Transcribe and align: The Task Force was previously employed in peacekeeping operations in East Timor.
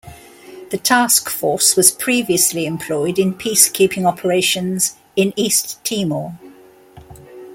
The 0.71 0.79
Task 0.79 1.29
Force 1.29 1.75
was 1.75 1.91
previously 1.91 2.65
employed 2.65 3.19
in 3.19 3.35
peacekeeping 3.35 4.03
operations 4.07 4.95
in 5.15 5.31
East 5.35 5.77
Timor. 5.85 6.39